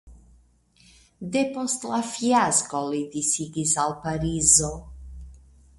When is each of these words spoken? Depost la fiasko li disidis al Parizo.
Depost 1.35 1.85
la 1.91 2.01
fiasko 2.15 2.83
li 2.89 3.05
disidis 3.17 3.79
al 3.87 3.97
Parizo. 4.07 4.77